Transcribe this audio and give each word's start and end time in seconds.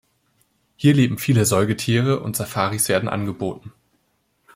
Hier 0.77 0.95
leben 0.95 1.19
viele 1.19 1.45
Säugetiere, 1.45 2.21
und 2.21 2.35
Safaris 2.35 2.89
werden 2.89 3.07
angeboten. 3.07 3.71